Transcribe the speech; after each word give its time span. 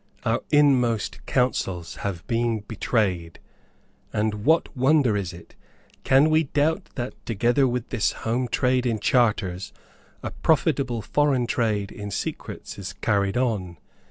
Our 0.25 0.41
inmost 0.49 1.23
counsels 1.27 1.97
have 1.97 2.25
been 2.25 2.61
betrayed. 2.61 3.37
And 4.11 4.45
what 4.45 4.75
wonder 4.75 5.15
is 5.15 5.31
it? 5.31 5.53
Can 6.03 6.31
we 6.31 6.45
doubt 6.45 6.85
that, 6.95 7.13
together 7.23 7.67
with 7.67 7.89
this 7.89 8.11
home 8.25 8.47
trade 8.47 8.87
in 8.87 8.97
charters, 8.99 9.71
a 10.23 10.31
profitable 10.31 11.03
foreign 11.03 11.45
trade 11.45 11.91
in 11.91 12.09
secrets 12.09 12.79
is 12.79 12.93
carried 12.93 13.37
on? 13.37 13.77